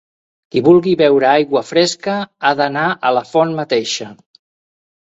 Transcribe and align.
Qui 0.53 0.63
vulgui 0.67 0.93
beure 1.01 1.27
aigua 1.33 1.63
fresca 1.73 2.17
ha 2.51 2.55
d'anar 2.63 2.89
a 2.91 3.13
la 3.21 3.25
font 3.35 3.57
mateixa. 3.63 4.15